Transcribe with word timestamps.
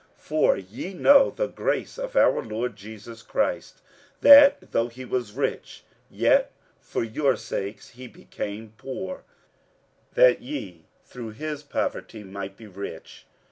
47:008:009 0.01 0.09
For 0.17 0.57
ye 0.57 0.93
know 0.95 1.29
the 1.29 1.47
grace 1.47 1.99
of 1.99 2.15
our 2.15 2.41
Lord 2.41 2.75
Jesus 2.75 3.21
Christ, 3.21 3.83
that, 4.21 4.71
though 4.71 4.87
he 4.87 5.05
was 5.05 5.33
rich, 5.33 5.83
yet 6.09 6.51
for 6.79 7.03
your 7.03 7.35
sakes 7.35 7.89
he 7.89 8.07
became 8.07 8.73
poor, 8.79 9.23
that 10.15 10.41
ye 10.41 10.87
through 11.03 11.33
his 11.33 11.61
poverty 11.61 12.23
might 12.23 12.57
be 12.57 12.65
rich. 12.65 13.27